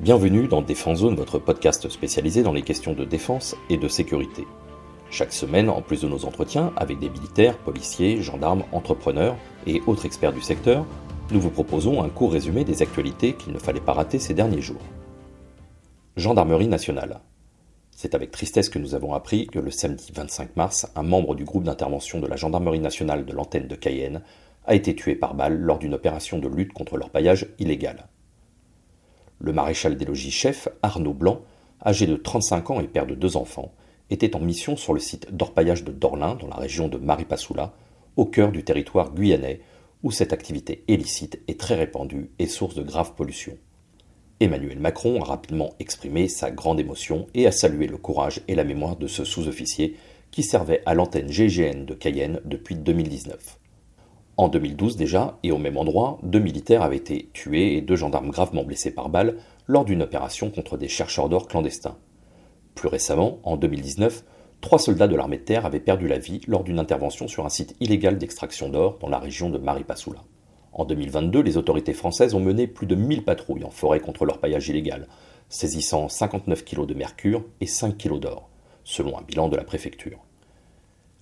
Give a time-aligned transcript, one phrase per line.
[0.00, 4.48] Bienvenue dans Défense Zone, votre podcast spécialisé dans les questions de défense et de sécurité.
[5.10, 9.36] Chaque semaine, en plus de nos entretiens avec des militaires, policiers, gendarmes, entrepreneurs
[9.68, 10.86] et autres experts du secteur,
[11.30, 14.62] nous vous proposons un court résumé des actualités qu'il ne fallait pas rater ces derniers
[14.62, 14.82] jours.
[16.16, 17.20] Gendarmerie nationale.
[17.92, 21.44] C'est avec tristesse que nous avons appris que le samedi 25 mars, un membre du
[21.44, 24.22] groupe d'intervention de la Gendarmerie nationale de l'antenne de Cayenne
[24.66, 28.08] a été tué par balle lors d'une opération de lutte contre l'orpaillage illégal.
[29.44, 31.40] Le maréchal des logis chef, Arnaud Blanc,
[31.84, 33.74] âgé de 35 ans et père de deux enfants,
[34.08, 37.72] était en mission sur le site d'orpaillage de Dorlin, dans la région de Maripasoula,
[38.16, 39.60] au cœur du territoire guyanais,
[40.04, 43.58] où cette activité illicite est très répandue et source de graves pollutions.
[44.38, 48.62] Emmanuel Macron a rapidement exprimé sa grande émotion et a salué le courage et la
[48.62, 49.96] mémoire de ce sous-officier
[50.30, 53.58] qui servait à l'antenne GGN de Cayenne depuis 2019.
[54.38, 58.30] En 2012 déjà, et au même endroit, deux militaires avaient été tués et deux gendarmes
[58.30, 59.36] gravement blessés par balle
[59.66, 61.98] lors d'une opération contre des chercheurs d'or clandestins.
[62.74, 64.24] Plus récemment, en 2019,
[64.62, 67.50] trois soldats de l'armée de terre avaient perdu la vie lors d'une intervention sur un
[67.50, 70.20] site illégal d'extraction d'or dans la région de Maripasoula.
[70.72, 74.38] En 2022, les autorités françaises ont mené plus de 1000 patrouilles en forêt contre leur
[74.38, 75.06] paillage illégal,
[75.50, 78.48] saisissant 59 kg de mercure et 5 kg d'or,
[78.82, 80.18] selon un bilan de la préfecture.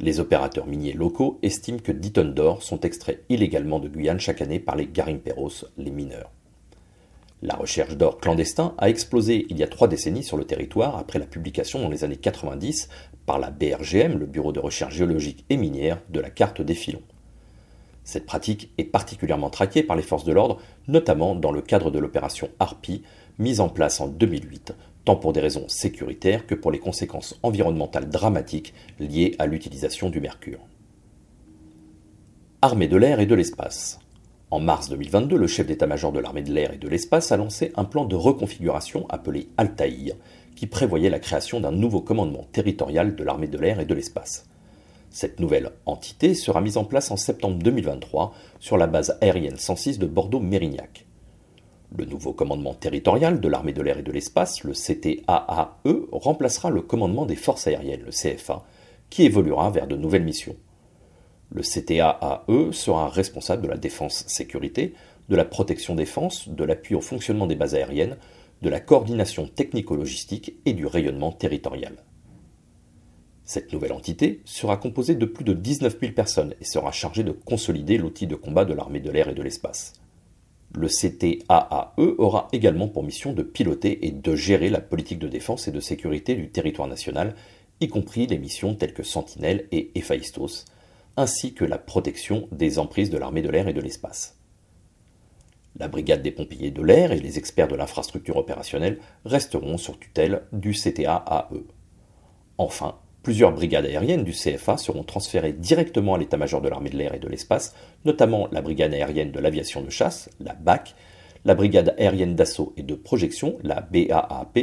[0.00, 4.42] Les opérateurs miniers locaux estiment que 10 tonnes d'or sont extraits illégalement de Guyane chaque
[4.42, 6.32] année par les garimperos, les mineurs.
[7.42, 11.20] La recherche d'or clandestin a explosé il y a trois décennies sur le territoire après
[11.20, 12.88] la publication dans les années 90
[13.24, 17.02] par la BRGM, le Bureau de recherche géologique et minière, de la carte des filons.
[18.02, 21.98] Cette pratique est particulièrement traquée par les forces de l'ordre, notamment dans le cadre de
[21.98, 23.02] l'opération Harpy,
[23.38, 28.08] mise en place en 2008 tant pour des raisons sécuritaires que pour les conséquences environnementales
[28.08, 30.60] dramatiques liées à l'utilisation du mercure.
[32.62, 33.98] Armée de l'air et de l'espace.
[34.50, 37.72] En mars 2022, le chef d'état-major de l'armée de l'air et de l'espace a lancé
[37.76, 40.14] un plan de reconfiguration appelé Altaïr,
[40.54, 44.46] qui prévoyait la création d'un nouveau commandement territorial de l'armée de l'air et de l'espace.
[45.10, 49.98] Cette nouvelle entité sera mise en place en septembre 2023 sur la base aérienne 106
[49.98, 51.06] de Bordeaux-Mérignac.
[51.96, 55.78] Le nouveau commandement territorial de l'armée de l'air et de l'espace, le CTAAE,
[56.10, 58.64] remplacera le commandement des forces aériennes, le CFA,
[59.10, 60.56] qui évoluera vers de nouvelles missions.
[61.52, 64.94] Le CTAAE sera responsable de la défense-sécurité,
[65.28, 68.16] de la protection-défense, de l'appui au fonctionnement des bases aériennes,
[68.62, 71.94] de la coordination technico-logistique et du rayonnement territorial.
[73.44, 77.30] Cette nouvelle entité sera composée de plus de 19 000 personnes et sera chargée de
[77.30, 79.92] consolider l'outil de combat de l'armée de l'air et de l'espace.
[80.76, 85.68] Le CTAAE aura également pour mission de piloter et de gérer la politique de défense
[85.68, 87.36] et de sécurité du territoire national,
[87.80, 90.64] y compris les missions telles que Sentinelle et Héphaïstos,
[91.16, 94.36] ainsi que la protection des emprises de l'armée de l'air et de l'espace.
[95.76, 100.42] La brigade des pompiers de l'air et les experts de l'infrastructure opérationnelle resteront sur tutelle
[100.52, 101.50] du CTAAE.
[102.58, 107.14] Enfin, Plusieurs brigades aériennes du CFA seront transférées directement à l'état-major de l'armée de l'air
[107.14, 107.74] et de l'espace,
[108.04, 110.94] notamment la brigade aérienne de l'aviation de chasse, la BAC,
[111.46, 114.58] la brigade aérienne d'assaut et de projection, la BAAP,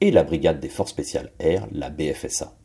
[0.00, 2.56] et la brigade des forces spéciales air, la BFSA.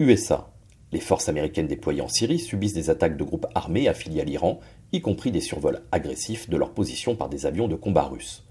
[0.00, 0.50] USA.
[0.90, 4.58] Les forces américaines déployées en Syrie subissent des attaques de groupes armés affiliés à l'Iran,
[4.90, 8.44] y compris des survols agressifs de leur position par des avions de combat russes.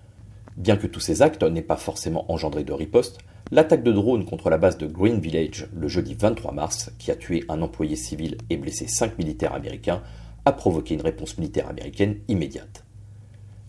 [0.55, 3.19] Bien que tous ces actes n'aient pas forcément engendré de riposte,
[3.49, 7.15] L'attaque de drone contre la base de Green Village le jeudi 23 mars, qui a
[7.15, 10.01] tué un employé civil et blessé cinq militaires américains,
[10.43, 12.83] a provoqué une réponse militaire américaine immédiate.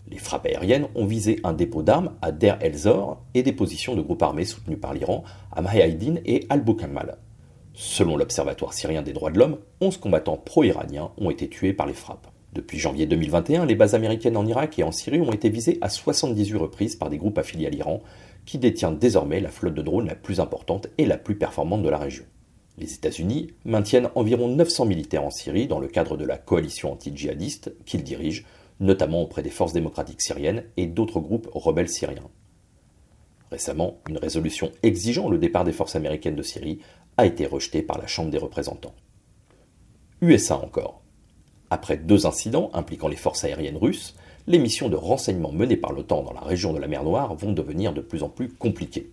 [0.09, 4.01] Les frappes aériennes ont visé un dépôt d'armes à Der el-Zor et des positions de
[4.01, 5.23] groupes armés soutenus par l'Iran
[5.53, 7.17] à Mahaïdin et Al-Bukamal.
[7.73, 11.93] Selon l'Observatoire syrien des droits de l'homme, 11 combattants pro-iraniens ont été tués par les
[11.93, 12.27] frappes.
[12.51, 15.87] Depuis janvier 2021, les bases américaines en Irak et en Syrie ont été visées à
[15.87, 18.01] 78 reprises par des groupes affiliés à l'Iran,
[18.49, 21.89] qui détient désormais la flotte de drones la plus importante et la plus performante de
[21.89, 22.23] la région.
[22.79, 27.71] Les États-Unis maintiennent environ 900 militaires en Syrie dans le cadre de la coalition anti-djihadiste
[27.85, 28.43] qu'ils dirigent,
[28.79, 32.27] notamment auprès des forces démocratiques syriennes et d'autres groupes rebelles syriens.
[33.51, 36.79] Récemment, une résolution exigeant le départ des forces américaines de Syrie
[37.17, 38.95] a été rejetée par la Chambre des représentants.
[40.21, 41.03] USA encore.
[41.69, 44.15] Après deux incidents impliquant les forces aériennes russes,
[44.49, 47.53] les missions de renseignement menées par l'OTAN dans la région de la mer Noire vont
[47.53, 49.11] devenir de plus en plus compliquées.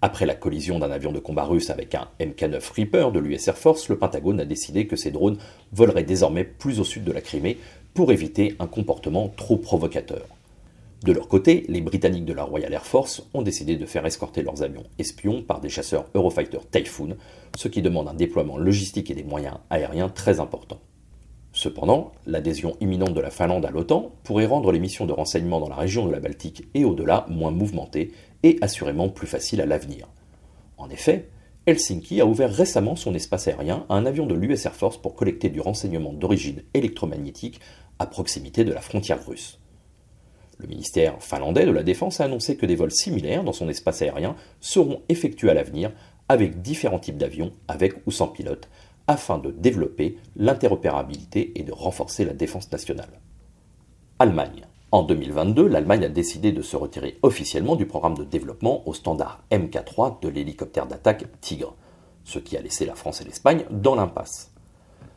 [0.00, 3.58] Après la collision d'un avion de combat russe avec un MK9 Reaper de l'US Air
[3.58, 5.36] Force, le Pentagone a décidé que ces drones
[5.72, 7.58] voleraient désormais plus au sud de la Crimée
[7.92, 10.26] pour éviter un comportement trop provocateur.
[11.04, 14.42] De leur côté, les Britanniques de la Royal Air Force ont décidé de faire escorter
[14.42, 17.18] leurs avions espions par des chasseurs Eurofighter Typhoon,
[17.54, 20.80] ce qui demande un déploiement logistique et des moyens aériens très importants.
[21.58, 25.68] Cependant, l'adhésion imminente de la Finlande à l'OTAN pourrait rendre les missions de renseignement dans
[25.68, 28.12] la région de la Baltique et au-delà moins mouvementées
[28.44, 30.06] et assurément plus faciles à l'avenir.
[30.76, 31.30] En effet,
[31.66, 35.16] Helsinki a ouvert récemment son espace aérien à un avion de l'US Air Force pour
[35.16, 37.58] collecter du renseignement d'origine électromagnétique
[37.98, 39.58] à proximité de la frontière russe.
[40.58, 44.00] Le ministère finlandais de la Défense a annoncé que des vols similaires dans son espace
[44.00, 45.90] aérien seront effectués à l'avenir
[46.28, 48.68] avec différents types d'avions, avec ou sans pilote,
[49.08, 53.20] afin de développer l'interopérabilité et de renforcer la défense nationale.
[54.20, 54.66] Allemagne.
[54.90, 59.42] En 2022, l'Allemagne a décidé de se retirer officiellement du programme de développement au standard
[59.50, 61.74] MK3 de l'hélicoptère d'attaque Tigre,
[62.24, 64.50] ce qui a laissé la France et l'Espagne dans l'impasse.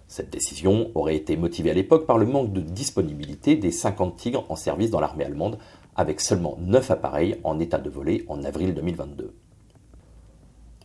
[0.08, 4.46] Cette décision aurait été motivée à l'époque par le manque de disponibilité des 50 Tigres
[4.50, 5.58] en service dans l'armée allemande,
[5.96, 9.34] avec seulement 9 appareils en état de voler en avril 2022.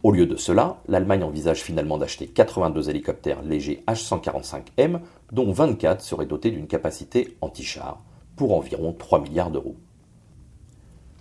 [0.06, 5.00] Au lieu de cela, l'Allemagne envisage finalement d'acheter 82 hélicoptères légers H-145M,
[5.32, 8.05] dont 24 seraient dotés d'une capacité anti-char,
[8.37, 9.75] pour environ 3 milliards d'euros.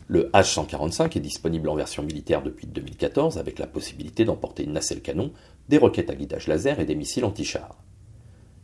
[0.05, 5.01] Le H-145 est disponible en version militaire depuis 2014 avec la possibilité d'emporter une nacelle
[5.01, 5.31] canon,
[5.67, 7.75] des roquettes à guidage laser et des missiles anti-char.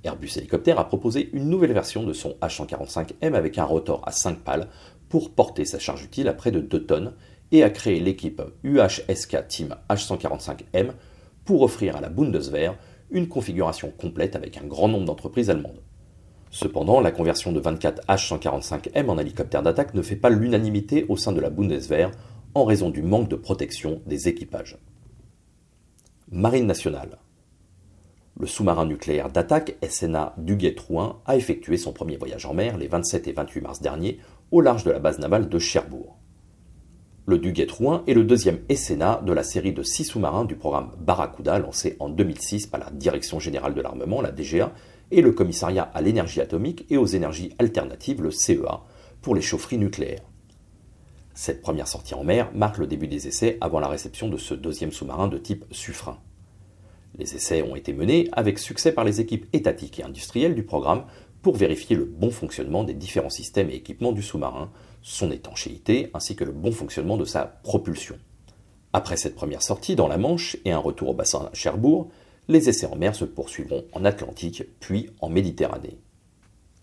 [0.03, 4.37] Airbus Hélicoptère a proposé une nouvelle version de son H-145M avec un rotor à 5
[4.37, 4.67] pales
[5.09, 7.13] pour porter sa charge utile à près de 2 tonnes
[7.51, 10.91] et a créé l'équipe UHSK Team H145M
[11.45, 12.77] pour offrir à la Bundeswehr
[13.09, 15.81] une configuration complète avec un grand nombre d'entreprises allemandes.
[16.49, 21.31] Cependant, la conversion de 24 H145M en hélicoptère d'attaque ne fait pas l'unanimité au sein
[21.31, 22.11] de la Bundeswehr
[22.53, 24.77] en raison du manque de protection des équipages.
[26.29, 27.19] Marine nationale.
[28.39, 33.27] Le sous-marin nucléaire d'attaque SNA Duguay-Trouin a effectué son premier voyage en mer les 27
[33.27, 34.19] et 28 mars dernier
[34.51, 36.20] au large de la base navale de Cherbourg.
[37.27, 41.59] Le Duguay-Trouin est le deuxième SNA de la série de six sous-marins du programme Barracuda
[41.59, 44.73] lancé en 2006 par la Direction générale de l'armement, la DGA,
[45.11, 48.81] et le Commissariat à l'énergie atomique et aux énergies alternatives, le CEA,
[49.21, 50.23] pour les chaufferies nucléaires.
[51.35, 54.55] Cette première sortie en mer marque le début des essais avant la réception de ce
[54.55, 56.15] deuxième sous-marin de type Suffren.
[57.19, 61.03] Les essais ont été menés avec succès par les équipes étatiques et industrielles du programme
[61.41, 64.69] pour vérifier le bon fonctionnement des différents systèmes et équipements du sous-marin,
[65.01, 68.17] son étanchéité ainsi que le bon fonctionnement de sa propulsion.
[68.93, 72.09] Après cette première sortie dans la Manche et un retour au bassin Cherbourg,
[72.47, 75.97] les essais en mer se poursuivront en Atlantique puis en Méditerranée.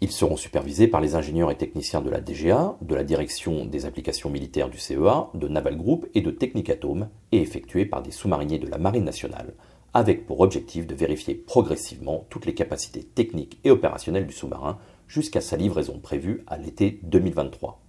[0.00, 3.84] Ils seront supervisés par les ingénieurs et techniciens de la DGA, de la Direction des
[3.84, 8.60] applications militaires du CEA, de Naval Group et de Technicatome et effectués par des sous-mariniers
[8.60, 9.54] de la Marine nationale,
[9.94, 15.40] avec pour objectif de vérifier progressivement toutes les capacités techniques et opérationnelles du sous-marin jusqu'à
[15.40, 17.80] sa livraison prévue à l'été 2023.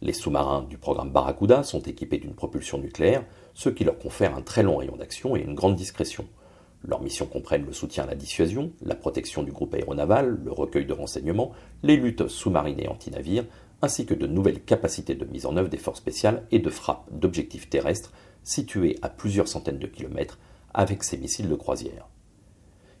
[0.00, 3.24] Les sous-marins du programme Barracuda sont équipés d'une propulsion nucléaire,
[3.54, 6.26] ce qui leur confère un très long rayon d'action et une grande discrétion.
[6.84, 10.86] Leurs missions comprennent le soutien à la dissuasion, la protection du groupe aéronaval, le recueil
[10.86, 11.52] de renseignements,
[11.84, 13.44] les luttes sous-marines et anti-navires,
[13.80, 17.06] ainsi que de nouvelles capacités de mise en œuvre des forces spéciales et de frappe
[17.12, 18.12] d'objectifs terrestres
[18.42, 20.38] situés à plusieurs centaines de kilomètres
[20.74, 22.08] avec ses missiles de croisière.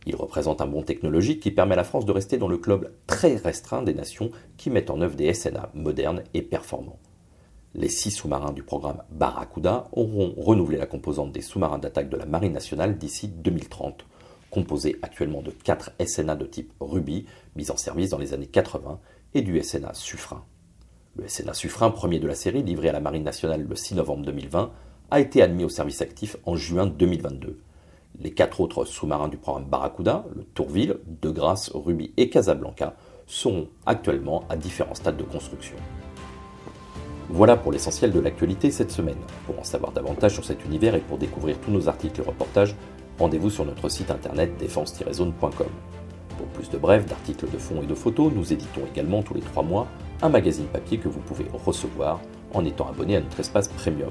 [0.06, 2.92] Il représente un bond technologique qui permet à la France de rester dans le club
[3.06, 6.98] très restreint des nations qui mettent en œuvre des SNA modernes et performants.
[7.74, 12.26] Les six sous-marins du programme Barracuda auront renouvelé la composante des sous-marins d'attaque de la
[12.26, 14.04] Marine nationale d'ici 2030,
[14.50, 17.24] composée actuellement de quatre SNA de type Ruby,
[17.56, 19.00] mis en service dans les années 80,
[19.34, 20.40] et du SNA Suffren.
[21.16, 24.26] Le SNA Suffren, premier de la série, livré à la Marine nationale le 6 novembre
[24.26, 24.70] 2020,
[25.12, 27.58] a été admis au service actif en juin 2022.
[28.18, 32.94] Les quatre autres sous-marins du programme Barracuda, le Tourville, De Grasse, Ruby et Casablanca,
[33.26, 35.76] sont actuellement à différents stades de construction.
[37.28, 39.18] Voilà pour l'essentiel de l'actualité cette semaine.
[39.44, 42.74] Pour en savoir davantage sur cet univers et pour découvrir tous nos articles et reportages,
[43.18, 45.68] rendez-vous sur notre site internet défense-zone.com.
[46.38, 49.42] Pour plus de brefs, d'articles de fond et de photos, nous éditons également tous les
[49.42, 49.88] trois mois
[50.22, 52.18] un magazine papier que vous pouvez recevoir
[52.54, 54.10] en étant abonné à notre espace premium.